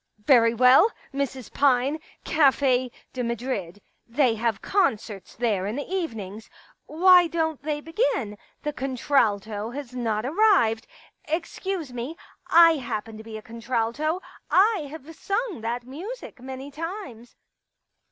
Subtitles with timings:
[0.13, 0.17] *...
[0.17, 1.53] Very well, Mrs.
[1.53, 1.99] Pine.
[2.23, 3.79] Cafe de Madrid.
[4.07, 6.49] They have concerts there in the evenings....'
[6.87, 12.17] Why don't they begin?' The contralto has not arrived....* Excuse me,
[12.47, 17.35] I happen to be a contralto; I have sung that music many times."